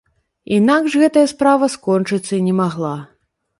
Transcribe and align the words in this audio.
Інакш 0.57 0.95
гэтая 1.01 1.27
справа 1.33 1.69
скончыцца 1.75 2.33
і 2.41 2.43
не 2.49 2.57
магла. 2.63 2.97